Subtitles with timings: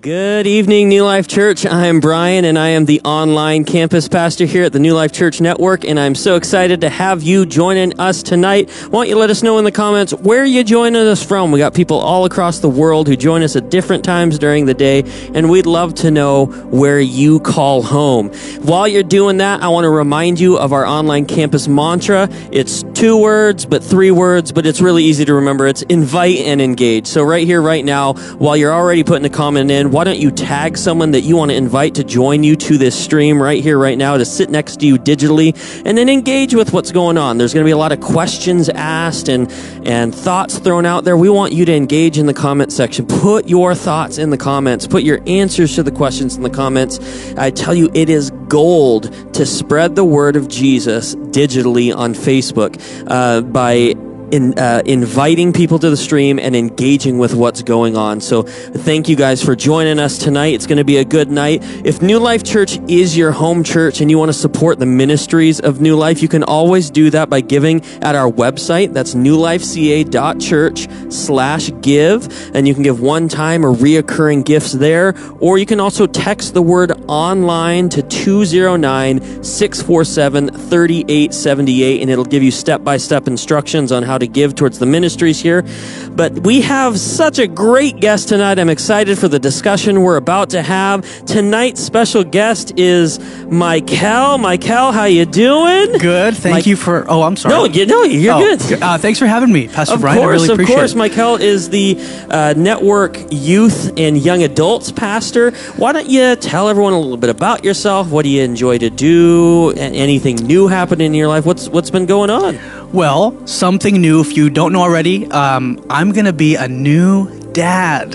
[0.00, 1.66] Good evening, New Life Church.
[1.66, 5.12] I am Brian, and I am the online campus pastor here at the New Life
[5.12, 8.70] Church Network, and I'm so excited to have you joining us tonight.
[8.70, 11.52] Why don't you let us know in the comments where you joining us from?
[11.52, 14.72] We got people all across the world who join us at different times during the
[14.72, 15.02] day,
[15.34, 18.30] and we'd love to know where you call home.
[18.62, 22.26] While you're doing that, I want to remind you of our online campus mantra.
[22.50, 25.66] It's two words, but three words, but it's really easy to remember.
[25.66, 27.06] It's invite and engage.
[27.06, 30.30] So right here, right now, while you're already putting the comment in, why don't you
[30.30, 33.76] tag someone that you want to invite to join you to this stream right here,
[33.78, 35.52] right now, to sit next to you digitally,
[35.84, 37.38] and then engage with what's going on.
[37.38, 39.50] There's going to be a lot of questions asked and,
[39.84, 41.16] and thoughts thrown out there.
[41.16, 43.06] We want you to engage in the comment section.
[43.06, 44.86] Put your thoughts in the comments.
[44.86, 47.34] Put your answers to the questions in the comments.
[47.36, 52.80] I tell you, it is gold to spread the word of Jesus digitally on Facebook
[53.08, 53.94] uh, by
[54.32, 58.20] in, uh, inviting people to the stream and engaging with what's going on.
[58.20, 60.54] So thank you guys for joining us tonight.
[60.54, 61.62] It's going to be a good night.
[61.84, 65.60] If New Life Church is your home church and you want to support the ministries
[65.60, 68.92] of New Life, you can always do that by giving at our website.
[68.92, 72.54] That's newlifeca.church slash give.
[72.54, 75.14] And you can give one time or reoccurring gifts there.
[75.40, 82.42] Or you can also text the word online to 209 647 3878 and it'll give
[82.42, 85.64] you step by step instructions on how to give towards the ministries here.
[86.10, 88.58] But we have such a great guest tonight.
[88.58, 91.02] I'm excited for the discussion we're about to have.
[91.26, 94.38] Tonight's special guest is Michael.
[94.38, 95.98] Michael, how you doing?
[95.98, 96.36] Good.
[96.36, 97.04] Thank Mike- you for.
[97.08, 97.54] Oh, I'm sorry.
[97.54, 98.82] No, you, no, you're Oh, good.
[98.82, 100.18] Uh, thanks for having me, Pastor Of Brian.
[100.18, 100.92] course, I really of course.
[100.92, 100.96] it.
[100.96, 101.96] Michael is the
[102.30, 105.50] uh, network youth and young adults pastor.
[105.76, 108.08] Why don't you tell everyone a little bit about yourself?
[108.10, 109.72] What do you enjoy to do?
[109.76, 111.46] Anything new happening in your life?
[111.46, 112.56] What's what's been going on?
[112.92, 114.20] Well, something new.
[114.20, 118.14] If you don't know already, um, I'm gonna be a new dad.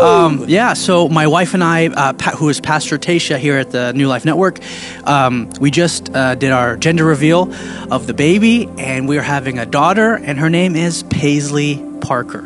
[0.00, 0.72] Um, yeah.
[0.74, 4.08] So my wife and I, uh, pa- who is Pastor Tasha here at the New
[4.08, 4.58] Life Network,
[5.04, 7.52] um, we just uh, did our gender reveal
[7.92, 12.42] of the baby, and we are having a daughter, and her name is Paisley Parker.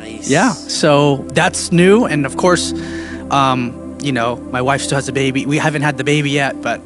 [0.00, 0.30] Nice.
[0.30, 2.72] Yeah, so that's new, and of course,
[3.30, 5.46] um, you know, my wife still has a baby.
[5.46, 6.80] We haven't had the baby yet, but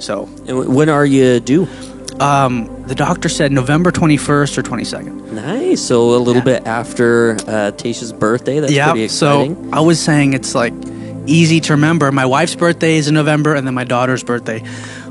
[0.00, 1.68] so And when are you due?
[2.18, 5.32] um, the doctor said November twenty first or twenty second.
[5.32, 5.80] Nice.
[5.80, 6.40] So a little Yeah.
[6.58, 8.58] bit after uh, Tasha's birthday.
[8.58, 9.56] That's Yeah, pretty so.
[9.72, 10.72] I was saying it's like
[11.26, 12.10] easy to remember.
[12.10, 14.64] My wife's birthday is in November, and then my daughter's birthday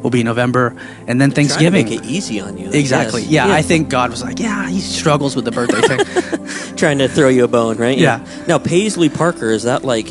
[0.04, 0.76] will be November,
[1.08, 1.86] and then Thanksgiving.
[1.86, 2.70] Trying to make it easy on you.
[2.72, 3.22] Exactly.
[3.22, 3.48] Yes.
[3.48, 6.76] Yeah, I think God was like, yeah, he struggles with the birthday thing.
[6.76, 7.98] trying to throw you a bone, right?
[7.98, 8.26] Yeah.
[8.46, 10.08] Now Paisley Parker is that like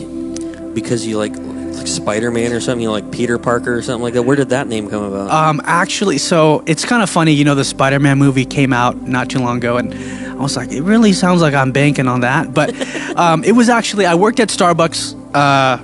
[0.74, 1.34] because you like
[1.78, 2.82] like Spider Man or something?
[2.82, 4.22] You like Peter Parker or something like that?
[4.22, 5.30] Where did that name come about?
[5.30, 7.32] Um, actually, so it's kind of funny.
[7.32, 10.56] You know, the Spider Man movie came out not too long ago, and I was
[10.56, 12.52] like, it really sounds like I'm banking on that.
[12.54, 12.74] But
[13.16, 15.78] um, it was actually, I worked at Starbucks uh,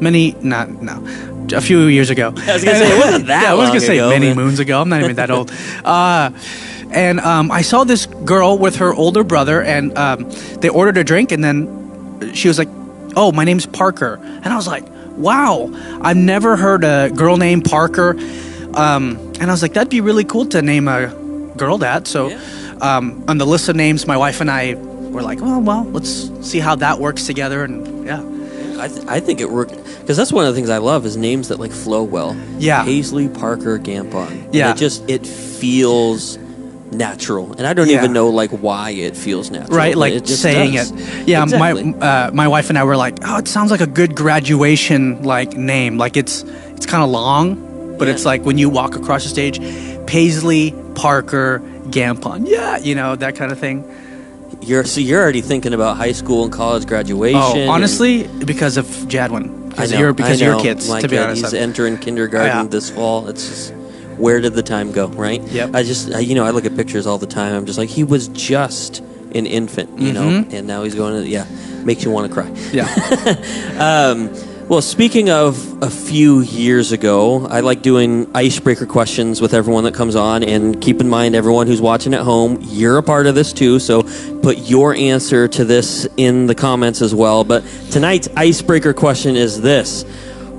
[0.00, 1.06] many, not, no,
[1.52, 2.28] a few years ago.
[2.36, 4.26] I was gonna say, it wasn't that yeah, I was going to say ago, many
[4.28, 4.36] man.
[4.36, 4.80] moons ago.
[4.80, 5.52] I'm not even that old.
[5.84, 6.30] Uh,
[6.90, 10.28] and um, I saw this girl with her older brother, and um,
[10.60, 12.68] they ordered a drink, and then she was like,
[13.16, 14.84] "Oh, my name's Parker," and I was like,
[15.16, 15.70] "Wow,
[16.02, 18.16] I've never heard a girl named Parker."
[18.74, 21.08] Um, and I was like, "That'd be really cool to name a
[21.56, 22.38] girl that." So, Yeah.
[22.80, 24.74] um, on the list of names, my wife and I
[25.10, 28.22] were like, "Well, well, let's see how that works together." And yeah,
[28.78, 31.16] I, th- I think it worked because that's one of the things I love is
[31.16, 32.36] names that like flow well.
[32.58, 32.84] Yeah.
[32.84, 34.30] Paisley Parker Gampon.
[34.30, 34.70] And Yeah.
[34.70, 36.38] it just it feels
[36.92, 37.98] natural, and I don't Yeah.
[37.98, 39.76] even know like why it feels natural.
[39.76, 40.90] right, like saying does.
[40.90, 41.28] it.
[41.28, 41.84] Yeah, Exactly.
[41.84, 45.22] my uh, my wife and I were like, "Oh, it sounds like a good graduation
[45.22, 45.98] like name.
[45.98, 46.44] Like it's
[46.76, 47.56] it's kind of long,
[47.98, 48.14] but Yeah.
[48.14, 49.60] it's like when you walk across the stage,
[50.06, 52.48] Paisley Parker Gampon.
[52.48, 53.84] Yeah, you know that kind of thing.
[54.60, 57.40] You're so you're already thinking about high school and college graduation.
[57.40, 59.44] Oh, honestly, because of Jadwin.
[59.44, 60.60] I Because know, you're because I know.
[60.60, 60.88] kids.
[60.88, 62.64] My to be kid, honest, he's I'm- entering kindergarten Yeah.
[62.68, 63.28] this fall.
[63.28, 63.72] It's just
[64.20, 65.42] where did the time go, right?
[65.42, 65.74] Yep.
[65.74, 67.54] I just I, you know I look at pictures all the time.
[67.54, 69.00] I'm just like he was just
[69.34, 70.52] an infant, you know, Mhm.
[70.52, 71.46] and now he's going to yeah,
[71.84, 72.50] makes you want to cry.
[72.72, 72.88] yeah.
[73.78, 74.30] Um,
[74.68, 79.94] well, speaking of a few years ago, I like doing icebreaker questions with everyone that
[79.94, 80.44] comes on.
[80.44, 83.80] And keep in mind, everyone who's watching at home, you're a part of this too.
[83.80, 84.04] So
[84.42, 87.42] put your answer to this in the comments as well.
[87.42, 90.04] But tonight's icebreaker question is this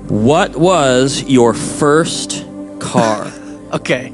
[0.08, 2.44] What was your first
[2.80, 3.32] car?
[3.72, 4.12] Okay.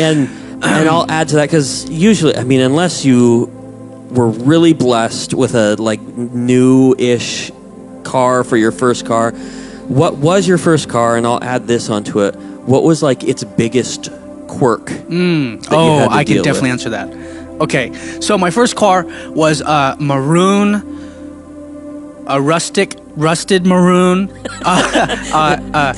[0.00, 0.28] and
[0.60, 3.46] and I'll add to that because usually, I mean, unless you
[4.10, 7.52] were really blessed with a like new-ish
[8.02, 9.30] car for your first car,
[9.86, 11.16] what was your first car?
[11.16, 12.34] And I'll add this onto it.
[12.34, 14.10] What was like its biggest
[14.48, 14.90] quirk?
[14.90, 15.68] you mm.
[15.70, 16.86] Oh, I can definitely with?
[16.86, 17.08] answer that.
[17.60, 20.96] Okay, so my first car was a maroon
[22.28, 24.30] a rustic, rusted maroon.
[24.60, 25.94] Uh, uh, uh,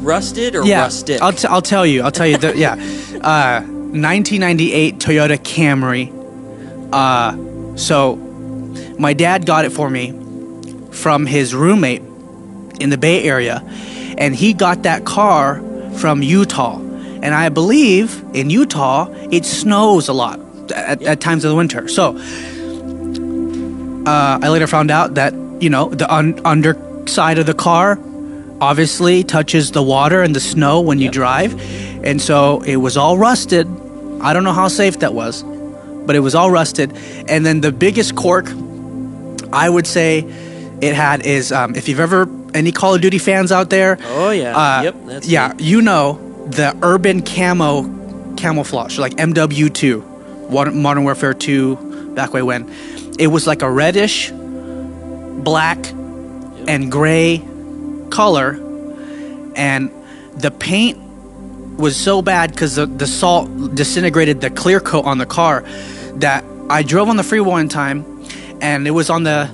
[0.00, 1.20] Rusted or yeah, rustic?
[1.22, 2.02] I'll, t- I'll tell you.
[2.02, 2.38] I'll tell you.
[2.38, 2.72] The, yeah,
[3.22, 6.10] uh, 1998 Toyota Camry.
[6.92, 8.16] Uh, so
[8.98, 10.12] my dad got it for me
[10.90, 12.02] from his roommate
[12.80, 13.62] in the Bay Area,
[14.18, 15.62] and he got that car
[15.96, 16.78] from Utah.
[16.78, 20.40] And I believe in Utah it snows a lot
[20.72, 21.88] at, at times of the winter.
[21.88, 22.16] So
[24.06, 27.98] uh, I later found out that you know the un- underside of the car
[28.60, 31.12] obviously touches the water and the snow when you Yep.
[31.12, 33.66] drive, and so it was all rusted.
[34.20, 35.42] I don't know how safe that was,
[36.06, 36.92] but it was all rusted.
[37.28, 38.50] And then the biggest cork
[39.52, 40.24] I would say
[40.80, 43.96] it had is um, if you've ever any Call of Duty fans out there.
[44.08, 44.56] Oh, yeah.
[44.56, 45.52] Uh, Yep, that's yeah.
[45.56, 45.64] me.
[45.64, 46.18] You know
[46.50, 52.68] the urban camo camouflage, like MW2, Modern Modern Warfare 2, back way when
[53.18, 54.30] it was like a reddish,
[55.44, 55.78] black,
[56.66, 57.38] and gray
[58.10, 58.52] color,
[59.54, 59.90] and
[60.36, 60.98] the paint
[61.80, 65.62] was so bad because the, the salt disintegrated the clear coat on the car
[66.16, 68.24] that I drove on the freeway one time
[68.60, 69.50] and it was on the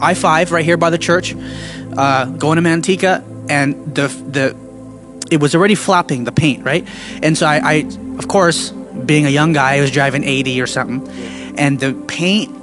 [0.00, 1.34] I 5 right here by the church
[1.96, 4.56] uh, going to Manteca and the, the
[5.30, 6.88] it was already flapping the paint right?
[7.22, 7.74] And so I, I
[8.18, 12.56] of course being a young guy I was driving 80 or something and the paint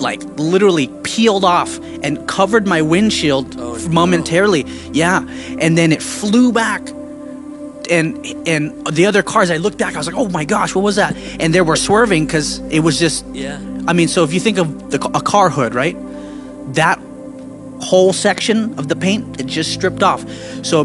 [0.00, 3.88] like literally peeled off and covered my windshield Oh, no.
[3.88, 4.64] momentarily.
[4.92, 5.20] Yeah.
[5.58, 6.82] And then it flew back.
[7.90, 10.82] And and the other cars i looked back i was like oh my gosh what
[10.84, 11.16] was that?
[11.40, 13.58] And they were swerving because it was just Yeah.
[13.88, 15.96] i mean so if you think of the, a car hood right?
[16.74, 17.00] That
[17.80, 20.20] whole section of the paint it just stripped off.
[20.64, 20.82] So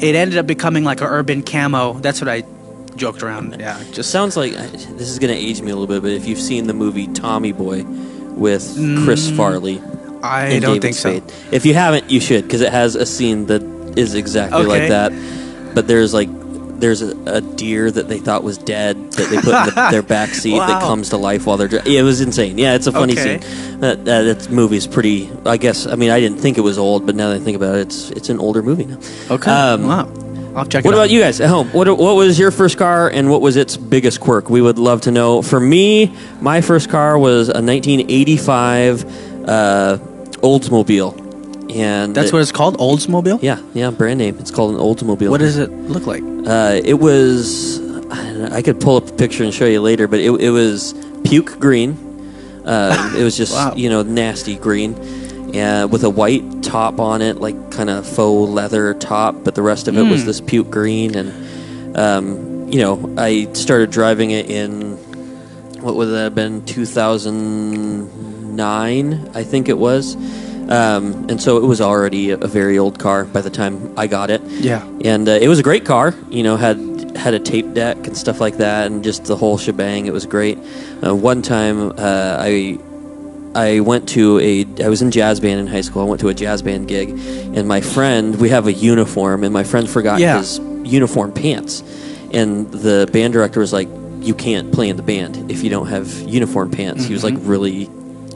[0.00, 1.94] it ended up becoming like an urban camo.
[1.94, 2.42] That's what i
[2.96, 3.56] joked around.
[3.58, 6.12] Yeah Just just sounds like this is going to age me a little bit, but
[6.12, 7.84] if you've seen the movie Tommy Boy
[8.36, 8.64] with
[9.04, 9.80] Chris Farley
[10.22, 12.94] i and don't David think Spade, so if you haven't, you should because it has
[12.94, 13.62] a scene that
[13.98, 14.68] is exactly Okay.
[14.68, 15.12] like that.
[15.74, 16.28] But there's like
[16.80, 20.02] there's a, a deer that they thought was dead that they put in the, their
[20.02, 21.68] back seat that comes to life while they're.
[21.68, 22.56] Dri- yeah, it was insane.
[22.58, 23.40] Yeah, it's a funny Okay.
[23.40, 23.80] scene.
[23.80, 25.30] That that that movie's pretty.
[25.44, 25.86] I guess.
[25.86, 27.80] I mean, I didn't think it was old, but now that I think about it,
[27.82, 28.98] it's it's an older movie now.
[29.30, 30.08] okay Um, wow
[30.56, 31.68] i'll check What it out about you guys at home?
[31.72, 34.48] What what was your first car and what was its biggest quirk?
[34.50, 35.42] We would love to know.
[35.42, 39.04] For me, my first car was a 1985
[39.48, 39.98] uh,
[40.42, 44.38] Oldsmobile, and that's it- what it's called oldsmobile Yeah, yeah, brand name.
[44.38, 45.28] It's called an Oldsmobile.
[45.30, 47.80] what does it look like Uh, it was.
[48.10, 50.94] I, I could pull up a picture and show you later, but it, it was
[51.24, 51.96] puke green.
[52.64, 53.74] Uh, it was just Wow.
[53.76, 54.94] you know nasty green,
[55.58, 59.62] uh, with a white top on it, like kind of faux leather top, but the
[59.62, 60.26] rest of it was Hmm.
[60.26, 61.14] this puke green.
[61.14, 64.96] And um, you know, I started driving it in
[65.82, 66.64] what would that have been
[68.14, 70.16] 2009, I think it was.
[70.70, 74.06] Um, and so it was already a, a very old car by the time I
[74.06, 76.14] got it yeah and uh, it was a great car.
[76.30, 76.78] You know, had
[77.16, 80.06] had a tape deck and stuff like that, and just the whole shebang.
[80.06, 80.58] It was great.
[81.06, 82.78] Uh, one time, uh, I
[83.54, 86.02] I went to a I was in jazz band in high school.
[86.02, 89.52] I went to a jazz band gig, and my friend we have a uniform, and
[89.52, 90.38] my friend forgot Yeah.
[90.38, 91.82] his uniform pants,
[92.32, 93.88] and the band director was like,
[94.20, 97.36] "You can't play in the band if you don't have uniform pants." He was like
[97.42, 97.88] really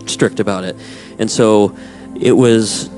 [0.07, 0.77] strict about it,
[1.19, 1.75] and so
[2.21, 2.89] it was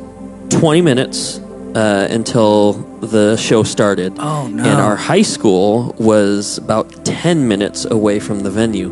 [0.51, 1.41] 20 minutes
[1.75, 4.13] uh, until the show started.
[4.19, 4.63] Oh, no.
[4.65, 8.91] And our high school was about 10 minutes away from the venue.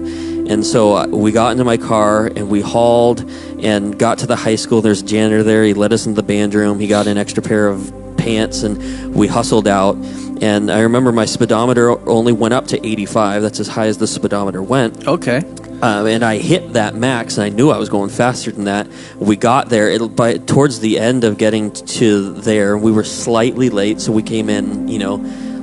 [0.49, 3.29] And so uh, we got into my car and we hauled
[3.63, 4.81] and got to the high school.
[4.81, 5.65] There's a janitor there.
[5.65, 6.79] He let us into the band room.
[6.79, 9.97] He got an extra pair of pants and we hustled out.
[10.41, 13.43] And I remember my speedometer only went up to 85.
[13.43, 15.43] That's as high as the speedometer went okay
[15.81, 18.89] um, and I hit that max, and I knew I was going faster than that.
[19.17, 19.89] We got there.
[19.89, 24.23] It by towards the end of getting to there, we were slightly late, so we
[24.23, 25.15] came in, you know,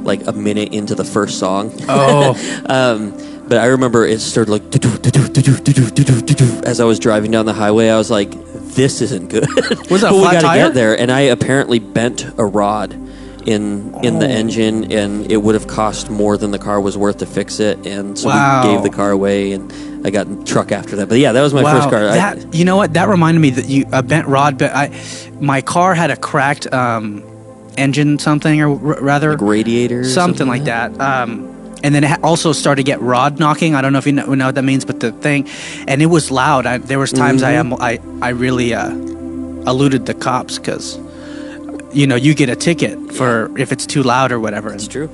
[0.03, 1.73] like a minute into the first song.
[1.89, 2.35] oh
[2.67, 4.63] Um, but I remember it started like
[6.67, 7.89] as I was driving down the highway.
[7.89, 8.31] I was like,
[8.75, 9.47] "This isn't good."
[9.89, 10.65] Was that but we gotta tire?
[10.67, 12.93] get there, and I apparently bent a rod
[13.45, 14.29] in in the Oh.
[14.41, 17.85] engine, and it would have cost more than the car was worth to fix it.
[17.85, 18.63] And so Wow.
[18.67, 19.71] we gave the car away, and
[20.03, 21.09] I got in truck after that.
[21.09, 22.09] But yeah, that was my wow, first car.
[22.09, 22.93] I- you know what?
[22.93, 24.89] That reminded me that you a bent rod, but I,
[25.39, 27.23] my car had a cracked um,
[27.77, 30.99] engine something or r- rather like radiator, or something, like that.
[30.99, 33.75] Um, and then it also started to get rod knocking.
[33.75, 35.47] I don't know if you know, know what that means, but the thing,
[35.87, 36.65] and it was loud.
[36.65, 37.73] I, there was times I Mm-hmm.
[37.73, 38.89] am I I really uh,
[39.67, 40.97] eluded the cops because
[41.93, 44.73] you know you get a ticket for if it's too loud or whatever.
[44.73, 45.09] It's true.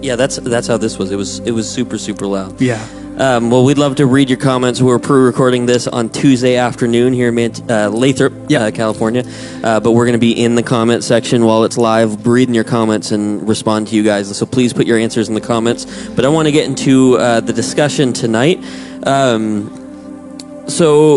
[0.00, 1.10] Yeah, that's that's how this was.
[1.10, 2.60] It was it was super super loud.
[2.60, 2.84] Yeah.
[3.18, 4.80] Um, well, we'd love to read your comments.
[4.80, 9.22] We're pre-recording this on Tuesday afternoon here in Man- uh, Lathrop, uh, California.
[9.62, 12.64] Uh, but we're going to be in the comment section while it's live, reading your
[12.64, 14.34] comments and respond to you guys.
[14.36, 16.08] So please put your answers in the comments.
[16.08, 18.64] But I want to get into uh, the discussion tonight.
[19.06, 21.16] Um, so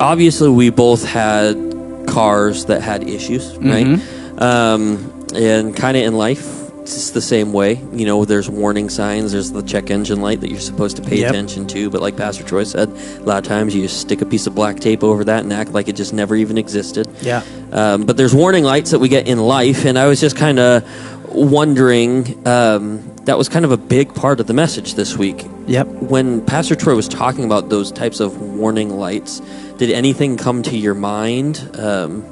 [0.00, 1.54] obviously, we both had
[2.08, 3.86] cars that had issues, right?
[4.38, 7.74] Um, and kind of in life, it's the same way.
[7.92, 9.32] You know, there's warning signs.
[9.32, 11.30] There's the check engine light that you're supposed to pay Yep.
[11.30, 11.90] attention to.
[11.90, 14.54] But like Pastor Troy said, a lot of times you just stick a piece of
[14.54, 17.08] black tape over that and act like it just never even existed.
[17.22, 17.42] Yeah.
[17.72, 20.58] Um, but there's warning lights that we get in life, and I was just kind
[20.58, 20.84] of
[21.32, 22.46] wondering.
[22.46, 25.46] Um, that was kind of a big part of the message this week.
[25.68, 25.86] Yep.
[25.86, 29.40] When Pastor Troy was talking about those types of warning lights,
[29.78, 32.24] did anything come to your mind, um,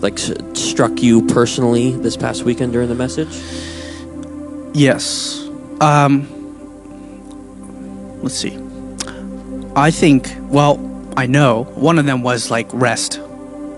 [0.00, 0.16] like
[0.54, 3.28] struck you personally this past weekend during the message?
[4.74, 5.48] Yes.
[5.80, 6.26] Um,
[8.22, 8.58] let's see.
[9.74, 10.78] I think, well,
[11.16, 13.20] I know one of them was like rest.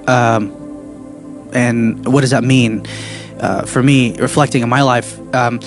[0.07, 2.87] Um, and what does that mean?
[3.39, 5.61] Uh, for me, reflecting on my life, um,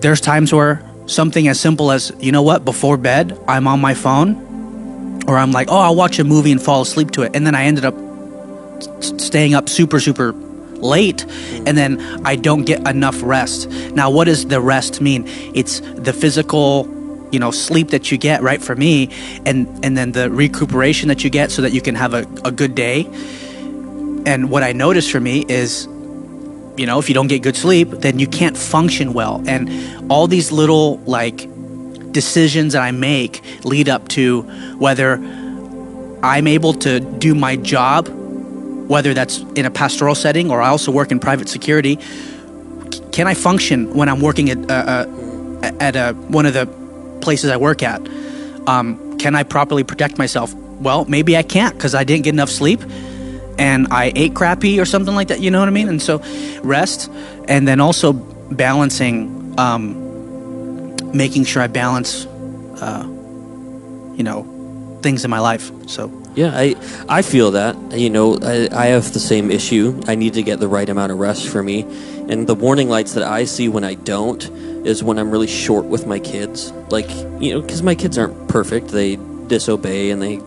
[0.00, 3.94] there's times where something as simple as, you know what, before bed, I'm on my
[3.94, 7.34] phone, or I'm like, oh, I'll watch a movie and fall asleep to it.
[7.34, 7.94] And then I ended up
[9.02, 10.32] staying up super, super
[10.84, 11.24] late,
[11.66, 13.68] and then I don't get enough rest.
[13.94, 15.24] Now, what does the rest mean?
[15.54, 16.86] It's the physical,
[17.32, 18.62] you know, sleep that you get, right?
[18.62, 19.08] For me,
[19.44, 22.52] and and then the recuperation that you get, so that you can have a, a
[22.52, 23.06] good day.
[24.26, 25.86] And what I notice for me is,
[26.76, 29.68] you know, if you don't get good sleep, then you can't function well, and
[30.10, 31.48] all these little like
[32.12, 34.42] decisions that I make lead up to
[34.78, 35.14] whether
[36.22, 38.08] I'm able to do my job
[38.94, 41.98] whether that's in a pastoral setting or I also work in private security,
[43.10, 46.66] can I function when I'm working at uh, uh, at uh, one of the
[47.20, 48.00] places I work at?
[48.68, 50.54] Um, can I properly protect myself?
[50.54, 52.80] Well, maybe I can't because I didn't get enough sleep
[53.58, 55.40] and I ate crappy or something like that.
[55.40, 55.88] You know what I mean?
[55.88, 56.22] And so,
[56.62, 57.10] rest
[57.48, 62.26] and then also balancing, um, making sure I balance,
[62.80, 63.02] uh,
[64.16, 64.46] you know,
[65.02, 65.72] things in my life.
[65.88, 66.23] So.
[66.34, 66.74] Yeah, I
[67.08, 67.76] I feel that.
[67.92, 70.00] You know, I, I have the same issue.
[70.06, 71.82] I need to get the right amount of rest for me,
[72.28, 74.42] and the warning lights that I see when I don't
[74.84, 76.72] is when I'm really short with my kids.
[76.90, 77.08] Like
[77.40, 78.88] you know, because my kids aren't perfect.
[78.88, 80.38] They disobey and they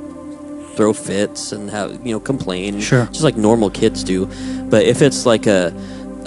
[0.76, 2.80] throw fits and have you know complain.
[2.82, 3.06] Sure.
[3.08, 4.28] just like normal kids do.
[4.70, 5.74] But if it's like a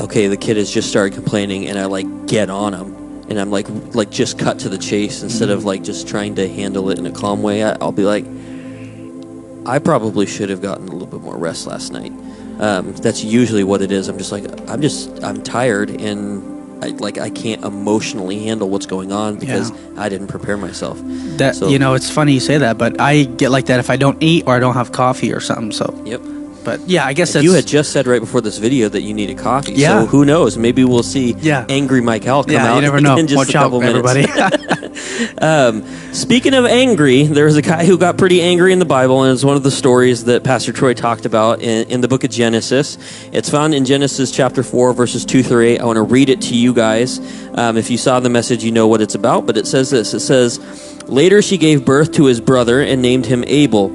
[0.00, 2.96] okay, the kid has just started complaining, and I like get on them.
[3.28, 5.68] And I'm like, like just cut to the chase instead of mm-hmm.
[5.68, 7.62] like just trying to handle it in a calm way.
[7.62, 8.24] I, I'll be like,
[9.70, 12.12] I probably should have gotten a little bit more rest last night.
[12.58, 14.08] Um, that's usually what it is.
[14.08, 18.86] I'm just like I'm just I'm tired and I, like I can't emotionally handle what's
[18.86, 20.98] going on because I didn't prepare myself.
[21.38, 23.90] That So- you know, it's funny you say that, but I get like that if
[23.90, 25.72] I don't eat or I don't have coffee or something.
[25.72, 26.20] So, Yep.
[26.64, 29.14] But yeah, I guess that's You had just said right before this video that you
[29.14, 29.72] needed coffee.
[29.74, 30.00] Yeah.
[30.02, 30.56] So who knows?
[30.56, 31.64] Maybe we'll see Yeah.
[31.68, 33.16] angry Mike Hal come yeah, out you never know.
[33.16, 34.08] in just Watch a out, couple minutes.
[34.08, 34.66] everybody.
[35.38, 39.22] Um, speaking of angry, there was a guy who got pretty angry in the Bible,
[39.22, 42.24] and it's one of the stories that Pastor Troy talked about in, in the book
[42.24, 42.98] of Genesis.
[43.32, 45.80] It's found in Genesis chapter 4, verses 2 through 8.
[45.80, 47.18] I want to read it to you guys.
[47.54, 50.14] Um, if you saw the message, you know what it's about, but it says this
[50.14, 50.58] It says,
[51.06, 53.88] Later she gave birth to his brother and named him Abel.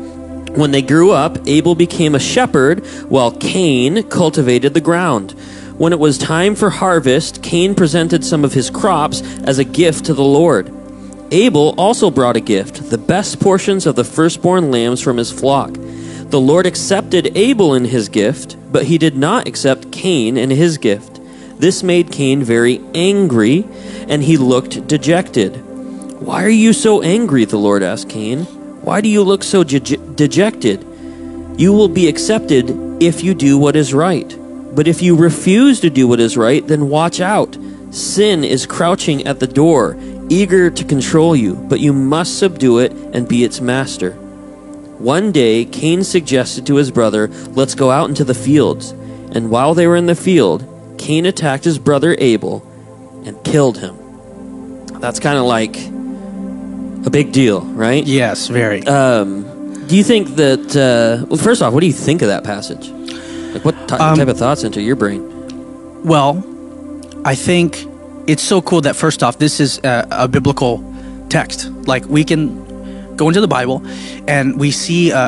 [0.55, 5.31] When they grew up, Abel became a shepherd, while Cain cultivated the ground.
[5.77, 10.05] When it was time for harvest, Cain presented some of his crops as a gift
[10.05, 10.73] to the Lord.
[11.31, 15.71] Abel also brought a gift, the best portions of the firstborn lambs from his flock.
[15.73, 20.77] The Lord accepted Abel in his gift, but he did not accept Cain in his
[20.77, 21.19] gift.
[21.59, 23.67] This made Cain very angry,
[24.07, 25.55] and he looked dejected.
[26.21, 27.43] Why are you so angry?
[27.43, 28.47] The Lord asked Cain.
[28.85, 29.79] Why do you look so je-
[30.13, 30.85] dejected?
[31.57, 32.69] You will be accepted
[33.01, 34.37] if you do what is right.
[34.75, 37.57] But if you refuse to do what is right, then watch out.
[37.89, 39.97] Sin is crouching at the door,
[40.29, 44.11] eager to control you, but you must subdue it and be its master.
[44.99, 48.91] One day, Cain suggested to his brother, Let's go out into the fields.
[49.31, 50.63] And while they were in the field,
[50.99, 52.63] Cain attacked his brother Abel
[53.25, 53.97] and killed him.
[54.99, 55.75] That's kind of like
[57.05, 58.05] a big deal, right?
[58.05, 58.81] yes, very.
[58.87, 59.43] Um,
[59.87, 60.75] do you think that?
[60.75, 62.89] Uh, well, first off, what do you think of that passage?
[63.53, 65.21] Like, what ty- Um, type of thoughts enter your brain?
[66.03, 66.43] Well,
[67.23, 67.85] I think
[68.27, 70.83] it's so cool that first off, this is a, a biblical
[71.29, 71.69] text.
[71.87, 73.81] Like we can go into the Bible
[74.27, 75.27] and we see a,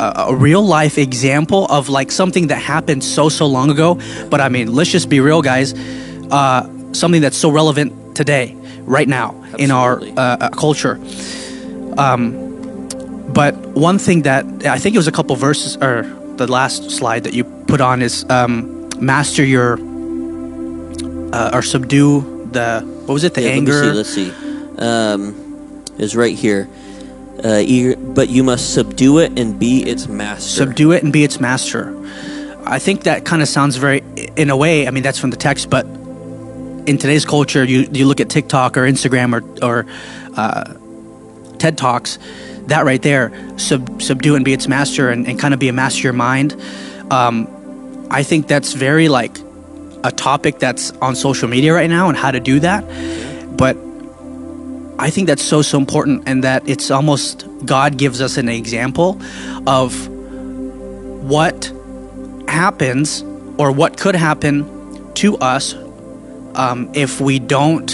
[0.00, 3.98] a, a real life example of like something that happened so so long ago.
[4.30, 5.74] But I mean, let's just be real, guys.
[6.30, 8.56] Uh, something that's so relevant today,
[8.88, 10.98] right now in our uh, uh, culture.
[11.98, 12.48] Um,
[13.32, 16.02] but one thing that I think it was a couple verses, or
[16.36, 19.78] the last slide that you put on is um, master your
[21.32, 23.84] uh, or subdue the what was it the Yeah, anger.
[23.84, 24.24] Let me see.
[24.24, 24.84] Let's see.
[24.84, 26.68] Um, is right here.
[27.44, 27.62] Uh,
[28.14, 30.64] but you must subdue it and be its master.
[30.64, 31.94] subdue it and be its master.
[32.66, 34.02] I think that kind of sounds very,
[34.36, 34.88] in a way.
[34.88, 35.86] I mean, that's from the text, but
[36.88, 39.86] in today's culture, you you look at TikTok or Instagram or or
[40.36, 40.72] uh,
[41.58, 42.18] TED Talks,
[42.68, 45.72] that right there, sub, subdue and be its master, and, and kind of be a
[45.72, 46.56] master of your mind.
[47.10, 47.46] Um,
[48.10, 49.38] I think that's very like
[50.02, 52.84] a topic that's on social media right now and how to do that,
[53.56, 53.76] but.
[55.00, 59.22] I think that's so so important, and that it's almost God gives us an example
[59.64, 60.08] of
[61.22, 61.72] what
[62.48, 63.22] happens
[63.58, 64.66] or what could happen
[65.14, 65.76] to us
[66.58, 67.88] um, if we don't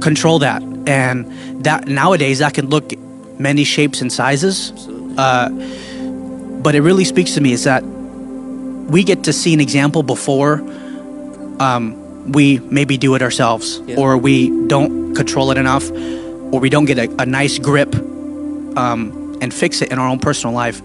[0.00, 0.62] control that.
[0.86, 2.92] And that nowadays that can look
[3.38, 4.70] many shapes and sizes.
[5.16, 5.48] Uh,
[6.62, 10.60] but it really speaks to me is that we get to see an example before
[11.60, 13.96] um, we maybe do it ourselves, Yeah.
[13.96, 17.94] or we don't control it enough, or we don't get a, a nice grip
[18.76, 20.82] um, and fix it in our own personal life,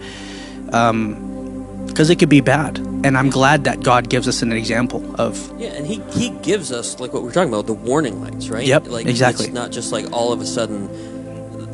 [0.66, 2.78] because it could be bad.
[3.02, 6.70] And I'm glad that God gives us an example of Yeah, and he he gives
[6.70, 8.66] us like what we're talking about the warning lights, right?
[8.66, 9.46] Yep, like exactly.
[9.46, 10.88] It's not just like all of a sudden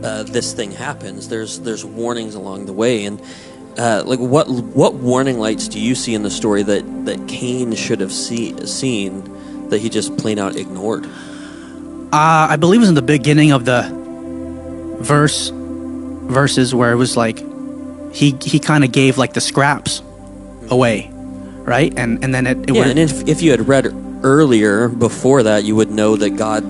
[0.04, 1.28] uh, this thing happens.
[1.28, 3.20] There's there's warnings along the way, and
[3.76, 7.74] uh, like what what warning lights do you see in the story that that Cain
[7.74, 11.06] should have see, seen that he just plain out ignored?
[12.12, 13.90] Uh, I believe it was in the beginning of the
[15.00, 17.38] verse verses where it was like
[18.12, 20.02] he he kind of gave like the scraps
[20.70, 21.10] away,
[21.66, 21.92] right?
[21.98, 23.86] And and then it, it yeah, and if if you had read
[24.22, 26.64] earlier before that, you would know that God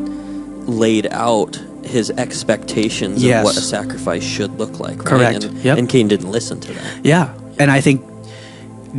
[0.68, 3.38] laid out his expectations Yes.
[3.38, 4.96] of what a sacrifice should look like.
[4.98, 5.06] Right?
[5.06, 5.44] Correct.
[5.44, 5.78] And, Yep.
[5.78, 7.04] and Cain didn't listen to that.
[7.04, 8.02] yeah, and I think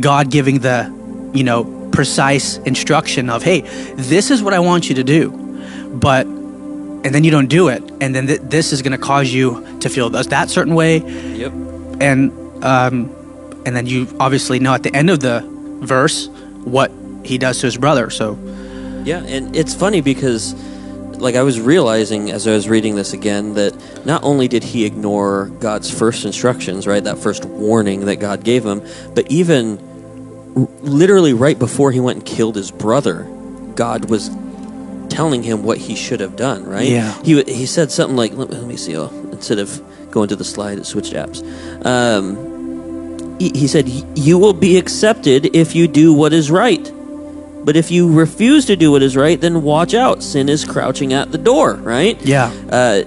[0.00, 0.90] God giving the
[1.34, 3.60] you know precise instruction of hey,
[3.96, 5.30] this is what I want you to do,
[5.94, 9.28] but and then you don't do it, and then th- this is going to cause
[9.32, 11.52] you to feel th- that certain way, Yep.
[12.00, 12.32] and
[12.64, 13.10] um,
[13.66, 15.44] and then you obviously know at the end of the
[15.80, 16.28] verse
[16.64, 16.90] what
[17.24, 18.10] he does to his brother.
[18.10, 18.38] So
[19.04, 20.54] Yeah, and it's funny because,
[21.18, 24.84] like, I was realizing as I was reading this again that not only did he
[24.84, 28.82] ignore God's first instructions, right, that first warning that God gave him,
[29.14, 29.78] but even
[30.56, 33.24] r- literally right before he went and killed his brother,
[33.74, 34.30] God was
[35.08, 36.88] telling him what he should have done, right?
[36.88, 37.20] Yeah.
[37.22, 40.44] He he said something like, let, let me see, oh, instead of going to the
[40.44, 41.42] slide, it switched apps.
[41.84, 42.36] Um,
[43.38, 46.92] he, said, "You will be accepted if you do what is right."
[47.64, 50.22] But if you refuse to do what is right, then watch out.
[50.22, 52.18] Sin is crouching at the door, right?
[52.24, 53.02] yeah, Uh,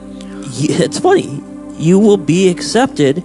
[0.60, 1.42] it's funny.
[1.80, 3.24] You will be accepted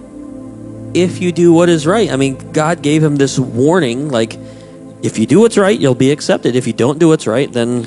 [0.95, 2.09] if you do what is right.
[2.11, 4.35] I mean, God gave him this warning like,
[5.03, 6.55] if you do what's right, you'll be accepted.
[6.55, 7.83] If you don't do what's right, then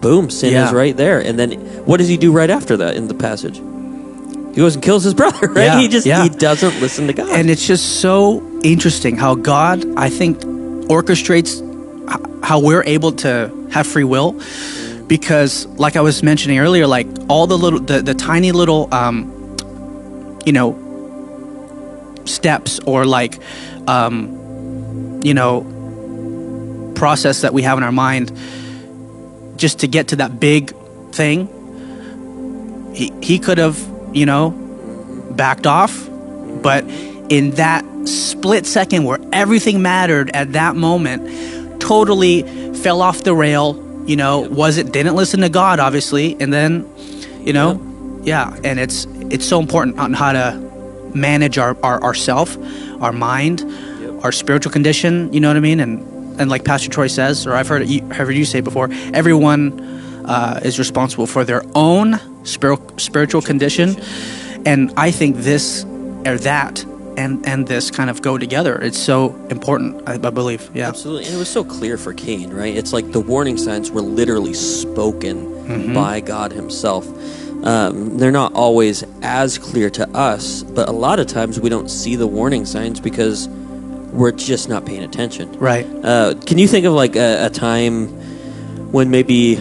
[0.00, 0.68] boom, sin Yeah.
[0.68, 1.20] is right there.
[1.20, 1.52] And then
[1.84, 3.60] what does he do right after that in the passage?
[4.56, 5.64] He goes and kills his brother, right?
[5.64, 6.22] Yeah, he just yeah.
[6.22, 7.28] he doesn't listen to God.
[7.28, 10.38] and it's just so interesting how God I think
[10.88, 11.62] orchestrates
[12.42, 14.40] how we're able to have free will
[15.08, 20.38] because like I was mentioning earlier like all the little the, the tiny little um
[20.46, 20.72] you know
[22.24, 23.38] steps or like
[23.86, 28.32] um you know process that we have in our mind
[29.56, 30.74] just to get to that big
[31.12, 31.52] thing
[32.94, 33.76] he, he could have
[34.12, 34.50] you know
[35.32, 36.08] backed off.
[36.62, 36.84] But
[37.28, 42.42] in that split second where everything mattered at that moment totally
[42.74, 46.36] fell off the rail you know was it didn't listen to god obviously.
[46.40, 46.88] And then
[47.40, 47.80] you know
[48.22, 48.56] yeah.
[48.64, 52.56] and it's it's so important on how to manage our our, our self
[53.02, 53.62] our mind
[54.22, 55.80] our spiritual condition you know what i mean?
[55.80, 58.88] And and like pastor troy says or i've heard it, you- heard you say before
[59.14, 59.80] everyone
[60.26, 63.96] uh, is responsible for their own spiritual spiritual condition
[64.64, 65.84] and i think this
[66.26, 66.84] or that
[67.16, 71.24] and and this kind of go together it's so important i, I believe yeah Absolutely.
[71.26, 72.76] And it was so clear for Cain, right?
[72.76, 75.94] It's like the warning signs were literally spoken Mm-hmm.
[75.94, 77.04] by God Himself.
[77.66, 81.88] Um, they're not always as clear to us, but a lot of times we don't
[81.90, 83.48] see the warning signs because
[84.12, 85.50] we're just not paying attention.
[85.58, 88.06] right Uh, can you think of like a, a time
[88.92, 89.56] when maybe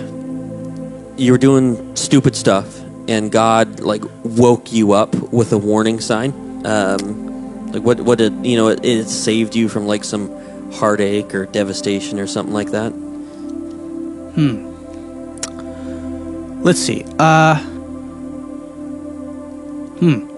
[1.18, 6.32] you were doing stupid stuff and God like woke you up with a warning sign?
[6.66, 8.00] Um, like what?
[8.02, 8.70] What did you know?
[8.70, 10.32] It, it saved you from like some
[10.74, 12.90] heartache or devastation or something like that.
[14.36, 14.72] Hmm.
[16.64, 17.06] Let's see.
[17.20, 17.64] Uh,
[20.00, 20.30] Hmm.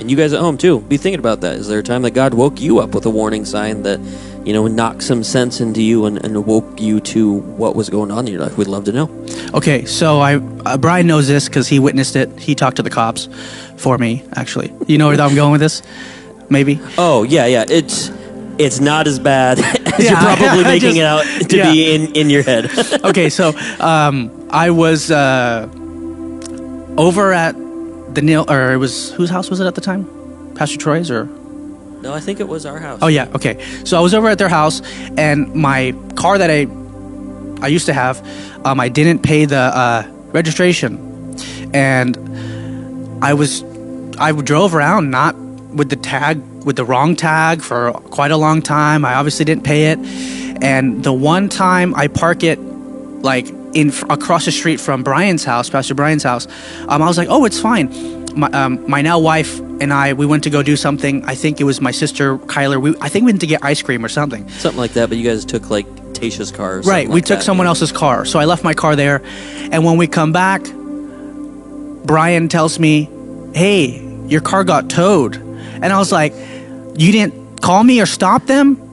[0.00, 1.56] And you guys at home too, be thinking about that.
[1.56, 4.00] Is there a time that God woke you up with a warning sign that,
[4.48, 8.10] you know, knocked some sense into you and, and woke you to what was going
[8.10, 8.56] on in your life?
[8.56, 9.10] We'd love to know.
[9.52, 12.30] okay, so I uh, Brian knows this because he witnessed it.
[12.40, 13.28] He talked to the cops
[13.76, 14.24] for me.
[14.34, 15.82] Actually, you know where I'm going with this?
[16.48, 16.80] Maybe.
[16.96, 17.66] Oh yeah, yeah.
[17.68, 18.10] It's
[18.58, 21.70] it's not as bad as Yeah, you're probably I making just- it out to yeah.
[21.70, 22.70] be in in your head.
[23.04, 25.68] okay, so um, I was uh,
[26.96, 27.52] over at
[28.14, 30.06] the Neil, or it was whose house was it at the time?
[30.54, 31.28] Pastor Troy's or?
[32.00, 33.00] No, I think it was our house.
[33.02, 33.62] Oh yeah, okay.
[33.84, 34.82] So I was over at their house,
[35.16, 36.66] and my car that I
[37.64, 38.24] I used to have,
[38.64, 41.36] um, I didn't pay the uh, registration,
[41.74, 42.16] and
[43.22, 43.64] I was
[44.18, 48.62] I drove around not with the tag with the wrong tag for quite a long
[48.62, 49.04] time.
[49.04, 49.98] I obviously didn't pay it,
[50.62, 52.60] and the one time I park it
[53.22, 56.46] like in across the street from Brian's house, Pastor Brian's house,
[56.88, 57.88] um, I was like, oh, it's fine.
[58.34, 61.24] My, um, my now wife and I, we went to go do something.
[61.24, 62.80] I think it was my sister Kyler.
[62.80, 64.48] We, I think we went to get ice cream or something.
[64.48, 65.08] something like that.
[65.08, 66.80] But you guys took like Tasha's car.
[66.80, 67.08] Right.
[67.08, 67.44] we like took that.
[67.44, 68.24] someone else's car.
[68.24, 69.22] So I left my car there.
[69.70, 70.62] And when we come back,
[72.04, 73.08] Brian tells me,
[73.54, 75.36] hey, your car got towed.
[75.36, 78.87] And I was like, you didn't call me or stop them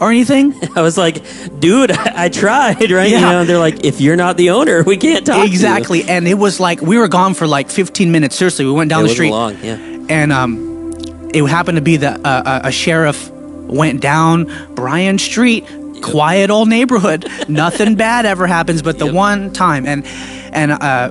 [0.00, 0.54] or anything?
[0.76, 1.22] I was like,
[1.60, 3.08] dude, I, I tried, right?
[3.08, 3.32] You Yeah.
[3.32, 5.38] know, they're like, if you're not the owner, we can't talk.
[5.38, 6.04] you." exactly.
[6.04, 8.36] And it was like, we were gone for like 15 minutes.
[8.36, 9.30] Seriously, we went down It the street.
[9.30, 9.76] long, yeah.
[10.08, 10.94] and um,
[11.34, 15.64] it happened to be that uh, uh, a sheriff went down Bryan Street,
[16.02, 17.26] quiet old neighborhood.
[17.48, 19.14] Nothing bad ever happens, but the Yep.
[19.14, 20.06] one time, and
[20.52, 21.10] and uh,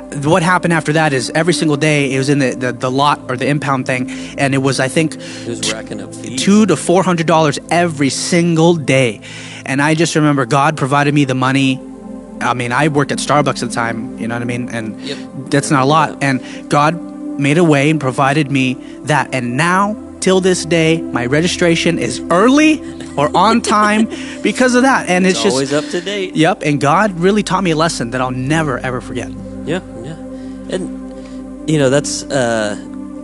[0.00, 3.20] what happened after that is every single day it was in the, the, the lot
[3.30, 6.76] or the impound thing, and it was I think It was racking up two to
[6.76, 9.20] four hundred dollars every single day,
[9.66, 11.80] and I just remember God provided me the money.
[12.40, 15.00] I mean, I worked at Starbucks at the time, you know what I mean, and
[15.00, 15.18] Yep.
[15.50, 16.22] that's not a lot.
[16.22, 16.94] And God
[17.38, 18.74] made a way and provided me
[19.04, 22.80] that, and now till this day, my registration is early
[23.16, 24.08] or on time
[24.42, 26.34] because of that, and it's, It's just always up to date.
[26.34, 29.30] Yep, and God really taught me a lesson that I'll never ever forget.
[29.66, 30.16] Yeah, yeah.
[30.74, 32.76] And you know, that's uh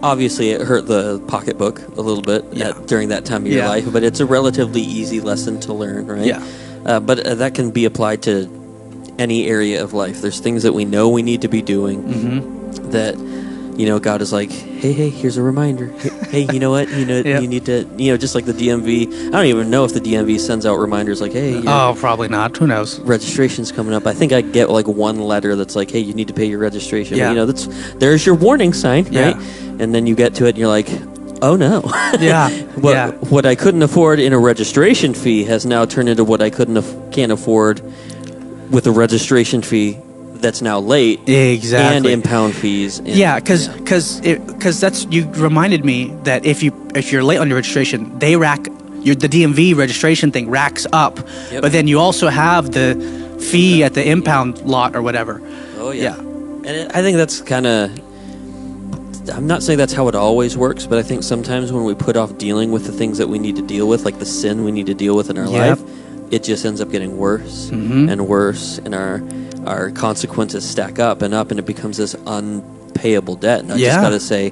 [0.03, 2.69] obviously it hurt the pocketbook a little bit Yeah.
[2.69, 3.69] at, during that time of your Yeah.
[3.69, 6.25] life, but it's a relatively easy lesson to learn, right?
[6.25, 6.45] Yeah.
[6.87, 8.49] Uh, but uh, that can be applied to
[9.19, 10.23] any area of life.
[10.23, 12.91] There's things that we know we need to be doing Mm-hmm.
[12.93, 13.17] that
[13.79, 15.87] you know God is like, hey, hey, here's a reminder.
[16.29, 16.89] Hey, you know what?
[16.91, 17.39] You know, Yeah.
[17.41, 19.29] you need to, you know, just like the DMV.
[19.29, 22.57] I don't even know if the DMV sends out reminders like, hey, Oh, probably not.
[22.57, 22.99] Who knows?
[23.01, 24.07] registration's coming up.
[24.07, 26.59] I think I get like one letter that's like, "Hey, you need to pay your
[26.59, 27.31] registration." Yeah.
[27.31, 29.33] You know, that's there's your warning sign, Yeah.
[29.33, 29.37] right?
[29.81, 30.89] And then you get to it, and you're like,
[31.41, 31.83] "Oh no!"
[32.21, 33.11] Yeah, what yeah.
[33.31, 36.77] what I couldn't afford in a registration fee has now turned into what I couldn't
[36.79, 37.81] aff- can't afford
[38.71, 39.99] with a registration fee
[40.41, 41.97] that's now late Exactly.
[41.97, 42.99] and impound fees.
[42.99, 47.39] and- Yeah, because because because that's you reminded me that if you if you're late
[47.39, 48.67] on your registration, they rack
[49.03, 51.19] your the DMV registration thing racks up,
[51.53, 51.63] Yep.
[51.63, 52.97] but then you also have the
[53.39, 55.41] fee at the impound lot or whatever.
[55.79, 56.03] Oh yeah.
[56.03, 56.19] Yeah.
[56.19, 57.91] And it, I think that's kind of.
[59.33, 62.17] I'm not saying that's how it always works, but I think sometimes when we put
[62.17, 64.73] off dealing with the things that we need to deal with, like the sin we
[64.73, 65.69] need to deal with in our Yep.
[65.79, 65.81] life,
[66.31, 68.11] it just ends up getting worse Mhm.
[68.11, 69.23] and worse, and our
[69.69, 73.61] our consequences stack up and up, and it becomes this unpayable debt.
[73.61, 74.51] And I just got to say,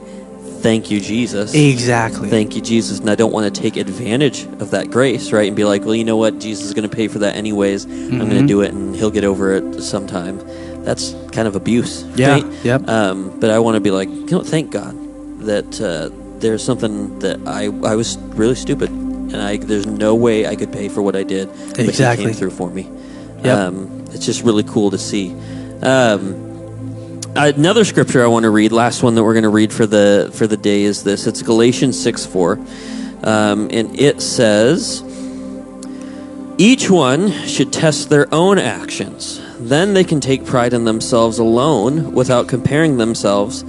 [0.62, 1.54] thank you, Jesus.
[1.54, 2.28] Exactly.
[2.28, 2.98] Thank you, Jesus.
[3.00, 5.46] And I don't want to take advantage of that grace, right?
[5.46, 6.38] And be like, well, you know what?
[6.38, 7.84] Jesus is going to pay for that anyways.
[7.84, 10.38] I'm going to do it and he'll get over it sometime.
[10.84, 12.04] That's kind of abuse.
[12.16, 12.46] Yeah, Right?
[12.64, 12.88] yep.
[12.88, 14.94] Um, but I want to be like, you know, thank God
[15.40, 18.90] that uh, there's something that I, I was really stupid.
[18.90, 21.48] And I, there's no way I could pay for what I did.
[21.70, 22.26] But he Exactly.
[22.26, 22.88] came through for me.
[23.42, 23.58] Yep.
[23.58, 25.32] Um, it's just really cool to see.
[25.82, 29.86] Um, another scripture I want to read, last one that we're going to read for
[29.86, 31.26] the for the day is this.
[31.26, 32.58] It's Galatians six four,
[33.22, 35.02] um, and it says,
[36.56, 39.42] "Each one should test their own actions.
[39.58, 43.64] Then they can take pride in themselves alone, without comparing themselves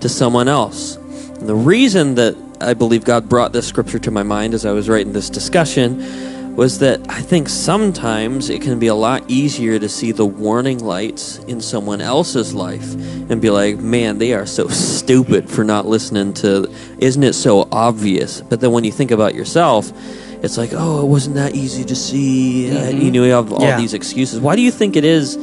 [0.00, 0.96] to someone else."
[1.38, 4.72] And the reason that I believe God brought this scripture to my mind as I
[4.72, 6.02] was writing this discussion
[6.54, 10.78] was that I think sometimes it can be a lot easier to see the warning
[10.80, 12.92] lights in someone else's life
[13.30, 17.68] and be like, man, they are so stupid for not listening to, isn't it so
[17.72, 18.42] obvious?
[18.42, 19.92] But then when you think about yourself,
[20.44, 22.76] it's like, oh, it wasn't that easy to see.
[22.76, 23.76] Uh, you know, you have all Yeah.
[23.78, 24.40] these excuses.
[24.40, 25.36] Why do you think it is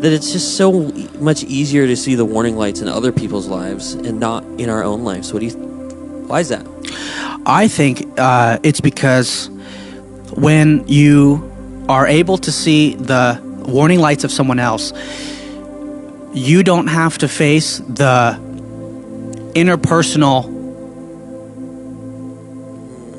[0.00, 3.94] that it's just so much easier to see the warning lights in other people's lives
[3.94, 5.32] and not in our own lives?
[5.32, 5.52] What do you,
[6.26, 6.66] why is that?
[7.46, 9.49] I think uh, it's because
[10.40, 14.92] when you are able to see the warning lights of someone else,
[16.32, 18.38] you don't have to face the
[19.54, 20.60] interpersonal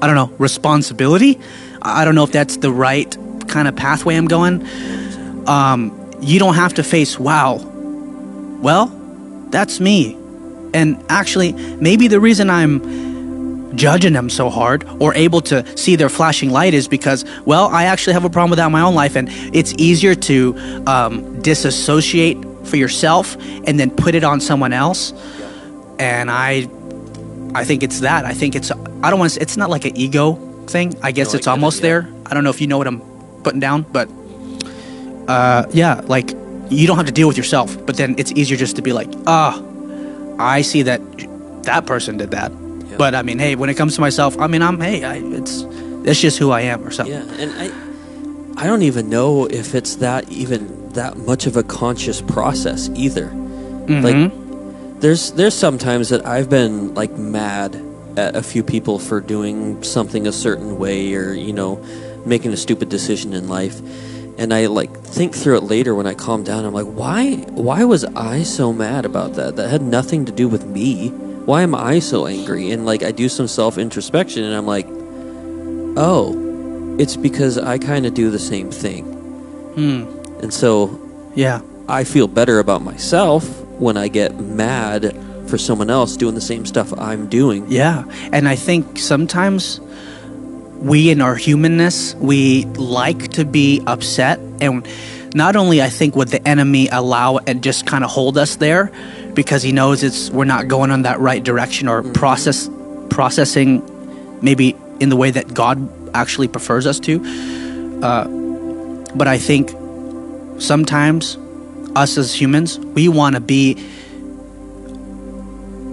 [0.01, 1.39] I don't know, responsibility.
[1.81, 3.15] I don't know if that's the right
[3.47, 4.67] kind of pathway I'm going.
[5.47, 7.57] Um, you don't have to face, wow,
[8.61, 8.87] well,
[9.49, 10.17] that's me.
[10.73, 12.79] And actually, maybe the reason I'm
[13.75, 17.85] judging them so hard or able to see their flashing light is because, well, I
[17.85, 19.15] actually have a problem with that in my own life.
[19.15, 25.13] And it's easier to um, disassociate for yourself and then put it on someone else.
[25.99, 26.67] And I
[27.53, 28.25] I think it's that.
[28.25, 28.71] I think it's.
[28.71, 29.41] I don't want to.
[29.41, 30.35] It's not like an ego
[30.67, 30.95] thing.
[31.03, 31.81] I guess No, I it's it, almost yeah.
[31.81, 32.09] there.
[32.25, 33.01] I don't know if you know what I'm
[33.43, 34.09] putting down, but
[35.27, 36.31] uh, yeah, like
[36.69, 37.77] you don't have to deal with yourself.
[37.85, 39.61] But then it's easier just to be like, ah,
[40.39, 41.01] I see that
[41.63, 42.51] that person did that.
[43.01, 45.65] But I mean, hey, when it comes to myself, I mean, I'm hey, I, it's
[46.03, 47.15] it's just who I am or something.
[47.15, 51.63] Yeah, and I I don't even know if it's that even that much of a
[51.63, 53.25] conscious process either.
[53.25, 54.03] Mhm.
[54.03, 57.75] Like there's there's sometimes that I've been like mad
[58.17, 61.83] at a few people for doing something a certain way or you know
[62.27, 63.79] making a stupid decision in life
[64.37, 67.37] and I like think through it later when I calm down I'm like why
[67.67, 71.11] why was I so mad about that that had nothing to do with me
[71.45, 74.87] why am I so angry and like I do some self introspection and I'm like
[75.97, 79.05] oh it's because I kind of do the same thing
[79.75, 80.03] Hmm.
[80.41, 80.99] and so
[81.35, 81.61] Yeah.
[81.87, 83.47] I feel better about myself
[83.79, 85.15] when I get mad
[85.47, 87.65] for someone else doing the same stuff I'm doing.
[87.67, 89.81] Yeah, and I think sometimes
[90.79, 94.87] we, in our humanness, we like to be upset, and
[95.35, 98.91] not only I think would the enemy allow and just kind of hold us there
[99.33, 102.69] because he knows it's we're not going on that right direction or process
[103.09, 103.81] processing
[104.41, 107.99] maybe in the way that God actually prefers us to.
[108.03, 108.27] Uh,
[109.15, 109.69] but I think
[110.59, 111.37] sometimes
[111.95, 113.75] us as humans, we want to be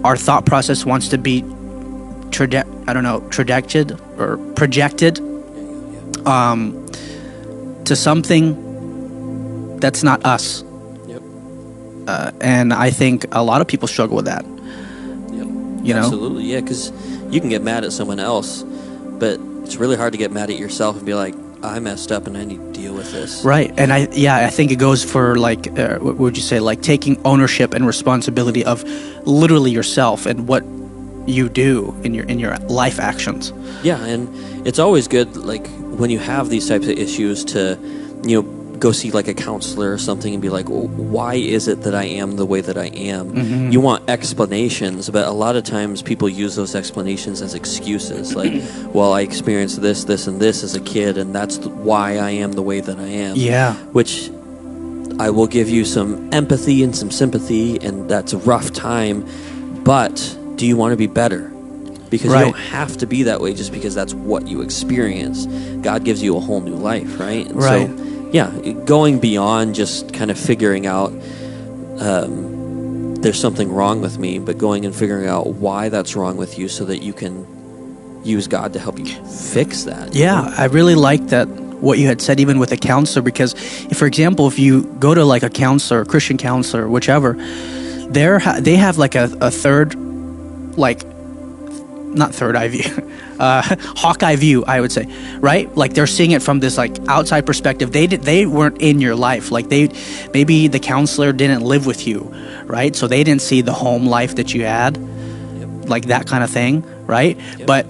[0.03, 1.41] our thought process wants to be
[2.31, 5.19] traje- I don't know, trajected or projected
[6.25, 6.85] um,
[7.85, 10.63] to something that's not us.
[12.09, 14.43] Uh, and I think a lot of people struggle with that.
[15.37, 15.47] Yep.
[15.85, 16.05] You know?
[16.05, 16.91] Absolutely, yeah, because
[17.29, 18.63] you can get mad at someone else,
[19.23, 22.25] but it's really hard to get mad at yourself and be like, I messed up
[22.25, 23.43] and I need to deal with this.
[23.43, 23.71] Right.
[23.77, 26.81] And I, yeah, I think it goes for like, uh, what would you say, like
[26.81, 28.83] taking ownership and responsibility of
[29.27, 30.63] literally yourself and what
[31.27, 33.53] you do in your in your life actions.
[33.83, 34.27] Yeah, and
[34.65, 35.67] it's always good, like,
[35.99, 37.77] when you have these types of issues to,
[38.23, 41.67] you know, go see like a counselor or something and be like, well, why is
[41.67, 43.33] it that I am the way that I am?
[43.33, 43.71] Mm-hmm.
[43.71, 48.35] You want explanations, but a lot of times people use those explanations as excuses.
[48.35, 48.53] Like,
[48.93, 52.31] well, I experienced this, this, and this as a kid, and that's th- why I
[52.31, 53.35] am the way that I am.
[53.35, 53.73] Yeah.
[53.91, 54.29] Which
[55.19, 59.25] I will give you some empathy and some sympathy, and that's a rough time,
[59.83, 61.49] but do you want to be better?
[62.09, 62.45] Because Right.
[62.45, 65.45] you don't have to be that way just because that's what you experience.
[65.81, 67.45] God gives you a whole new life, right?
[67.47, 67.87] And Right.
[67.87, 68.51] So, yeah,
[68.85, 71.11] going beyond just kind of figuring out
[71.99, 76.57] um, there's something wrong with me, but going and figuring out why that's wrong with
[76.57, 77.45] you so that you can
[78.23, 80.13] use God to help you fix that.
[80.13, 83.53] Yeah, I really like that what you had said even with a counselor because
[83.85, 87.33] if, for example if you go to like a counselor, a Christian counselor, whichever,
[88.09, 89.95] they're they have like a, a third
[90.77, 93.11] like not third eye view.
[93.39, 93.61] Uh,
[93.95, 95.05] Hawkeye view, I would say,
[95.39, 95.73] right?
[95.75, 97.91] Like they're seeing it from this like outside perspective.
[97.91, 99.49] They did, they weren't in your life.
[99.51, 99.89] Like they,
[100.33, 102.33] maybe the counselor didn't live with you,
[102.65, 102.95] right?
[102.95, 104.97] So they didn't see the home life that you had,
[105.87, 107.37] like that kind of thing, right?
[107.65, 107.83] But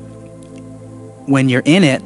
[1.27, 2.01] when you're in it,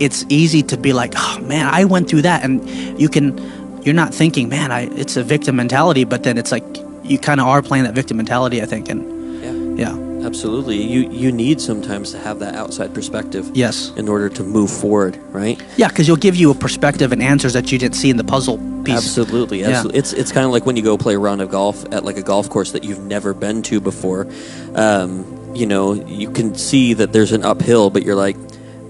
[0.00, 2.68] it's easy to be like, oh man, I went through that, and
[3.00, 3.38] you can,
[3.82, 6.64] you're not thinking, man, I, it's a victim mentality, but then it's like
[7.04, 9.90] you kind of are playing that victim mentality, I think, and Yeah.
[9.90, 10.82] yeah, Absolutely.
[10.82, 13.50] You you need sometimes to have that outside perspective.
[13.54, 15.62] yes, In order to move forward, right?
[15.76, 18.24] yeah, because you'll give you a perspective and answers that you didn't see in the
[18.24, 18.96] puzzle piece.
[18.96, 19.60] Absolutely.
[19.60, 19.84] Yeah.
[19.92, 22.16] It's it's kind of like when you go play a round of golf at like
[22.16, 24.26] a golf course that you've never been to before.
[24.74, 28.36] Um, you know, you can see that there's an uphill, but you're like,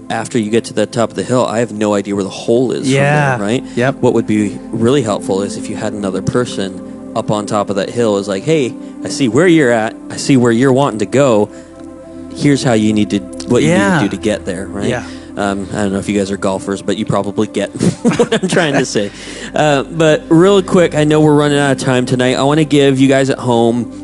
[0.09, 2.29] after you get to the top of the hill, I have no idea where the
[2.29, 2.91] hole is.
[2.91, 3.37] Yeah.
[3.37, 3.77] From there, right.
[3.77, 3.95] Yep.
[3.95, 7.77] What would be really helpful is if you had another person up on top of
[7.77, 9.95] that hill is like, hey, I see where you're at.
[10.09, 11.45] I see where you're wanting to go.
[12.35, 14.01] Here's how you need to what you Yeah.
[14.01, 14.67] need to do to get there.
[14.67, 14.89] Right.
[14.89, 15.07] Yeah.
[15.37, 17.69] Um, I don't know if you guys are golfers, but you probably get
[18.03, 19.11] what I'm trying to say.
[19.53, 22.35] Uh, but real quick, I know we're running out of time tonight.
[22.35, 24.03] I want to give you guys at home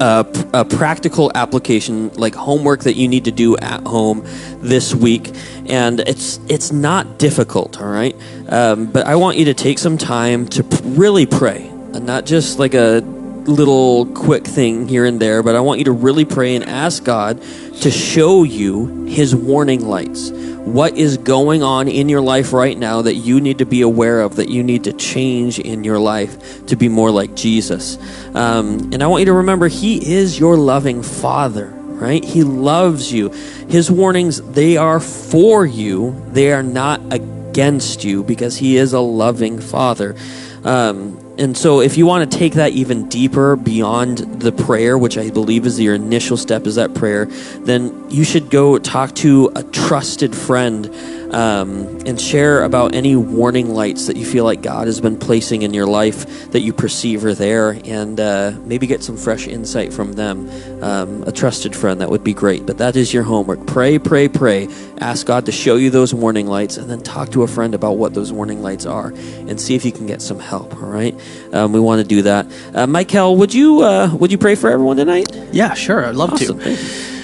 [0.00, 4.22] a, a practical application, like homework that you need to do at home
[4.60, 5.30] this week,
[5.66, 7.80] and it's it's not difficult.
[7.80, 8.14] All right,
[8.48, 11.70] um, but I want you to take some time to really pray.
[12.00, 13.00] Not just like a
[13.46, 17.04] little quick thing here and there, but I want you to really pray and ask
[17.04, 17.40] God
[17.80, 20.30] to show you His warning lights.
[20.30, 24.20] What is going on in your life right now that you need to be aware
[24.20, 27.98] of, that you need to change in your life to be more like Jesus?
[28.34, 32.22] Um, and I want you to remember He is your loving Father right?
[32.22, 33.30] He loves you.
[33.70, 39.00] His warnings, they are for you, they are not against you because He is a
[39.00, 40.14] loving Father.
[40.62, 45.18] Um, and so, if you want to take that even deeper beyond the prayer, which
[45.18, 49.52] I believe is your initial step, is that prayer, then you should go talk to
[49.54, 50.86] a trusted friend
[51.32, 55.62] um, and share about any warning lights that you feel like God has been placing
[55.62, 59.92] in your life that you perceive are there, and uh, maybe get some fresh insight
[59.92, 60.48] from them.
[60.82, 62.66] Um, a trusted friend, that would be great.
[62.66, 63.66] But that is your homework.
[63.66, 64.68] Pray, pray, pray.
[64.98, 67.92] Ask God to show you those warning lights, and then talk to a friend about
[67.92, 70.74] what those warning lights are, and see if you can get some help.
[70.76, 71.14] All right,
[71.52, 72.46] um, we want to do that.
[72.74, 75.28] Uh, Michael, would you uh, would you pray for everyone tonight?
[75.52, 76.04] Yeah, sure.
[76.04, 76.58] I'd love Awesome.
[76.60, 77.15] to.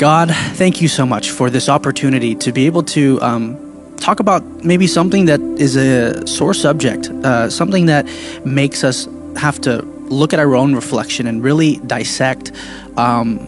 [0.00, 4.42] God, thank you so much for this opportunity to be able to um, talk about
[4.64, 8.08] maybe something that is a sore subject, uh, something that
[8.42, 12.50] makes us have to look at our own reflection and really dissect
[12.96, 13.40] um,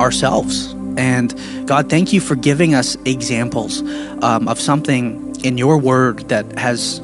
[0.00, 0.76] ourselves.
[0.96, 1.34] And
[1.66, 3.82] God, thank you for giving us examples
[4.22, 7.00] um, of something in your word that has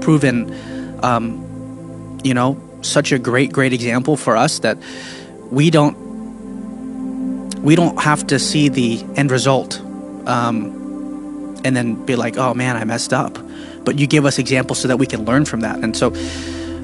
[0.00, 0.54] proven,
[1.02, 4.78] um, you know, such a great, great example for us that
[5.50, 6.07] we don't
[7.68, 9.78] we don't have to see the end result
[10.26, 13.38] um, and then be like, oh man, I messed up.
[13.84, 15.84] But you give us examples so that we can learn from that.
[15.84, 16.14] And so,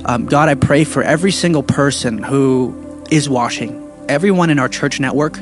[0.05, 5.01] um, God, I pray for every single person who is washing, everyone in our church
[5.01, 5.40] network,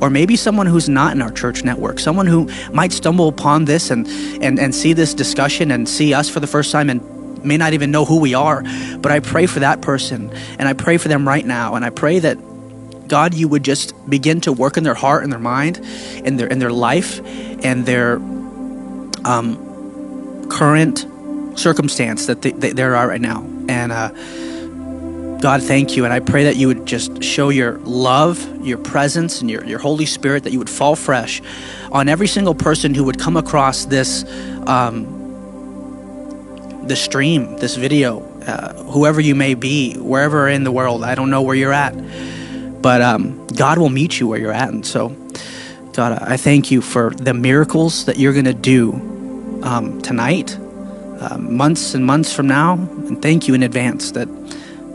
[0.00, 3.90] or maybe someone who's not in our church network, someone who might stumble upon this
[3.90, 4.06] and,
[4.40, 7.72] and, and see this discussion and see us for the first time and may not
[7.72, 8.62] even know who we are.
[8.98, 11.74] But I pray for that person and I pray for them right now.
[11.74, 12.38] And I pray that
[13.08, 15.78] God, you would just begin to work in their heart and their mind,
[16.24, 17.20] in their in their life,
[17.64, 18.16] and their
[19.24, 21.06] um, current
[21.54, 23.42] circumstance that they, they, there are right now.
[23.68, 24.08] And uh,
[25.38, 29.40] God, thank you, and I pray that you would just show your love, your presence,
[29.40, 31.42] and your your Holy Spirit that you would fall fresh
[31.92, 34.24] on every single person who would come across this.
[34.66, 35.14] Um,
[36.86, 41.30] the stream, this video, uh, whoever you may be, wherever in the world, I don't
[41.30, 41.96] know where you're at
[42.86, 44.68] but um, God will meet you where you're at.
[44.68, 45.08] And so,
[45.94, 48.92] God, I thank you for the miracles that you're going to do
[49.64, 50.56] um, tonight,
[51.18, 52.74] uh, months and months from now.
[52.74, 54.28] And thank you in advance that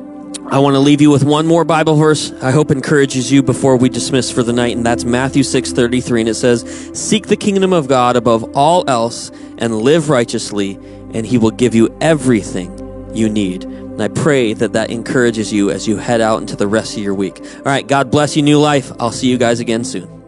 [0.51, 3.77] I want to leave you with one more Bible verse I hope encourages you before
[3.77, 7.71] we dismiss for the night, and that's Matthew 6:33, and it says, "Seek the kingdom
[7.71, 10.79] of God above all else and live righteously,
[11.13, 12.71] and he will give you everything
[13.13, 16.67] you need." And I pray that that encourages you as you head out into the
[16.67, 17.41] rest of your week.
[17.57, 18.91] All right, God bless you, New Life.
[18.99, 20.18] I'll see you guys again soon.